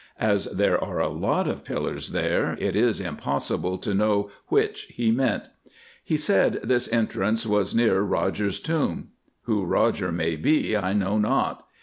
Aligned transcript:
As 0.19 0.45
there 0.45 0.83
are 0.83 0.99
a 0.99 1.09
lot 1.11 1.47
of 1.47 1.63
pillars 1.63 2.09
there, 2.09 2.57
it 2.59 2.75
is 2.75 2.99
impossible 2.99 3.77
to 3.77 3.93
know 3.93 4.31
which 4.47 4.85
he 4.85 5.11
meant. 5.11 5.43
He 6.03 6.17
said 6.17 6.53
this 6.63 6.91
entrance 6.91 7.45
was 7.45 7.75
near 7.75 8.01
Roger's 8.01 8.59
tomb. 8.59 9.09
Who 9.43 9.63
Roger 9.63 10.11
may 10.11 10.37
be 10.37 10.75
I 10.75 10.93
know 10.93 11.19
not. 11.19 11.67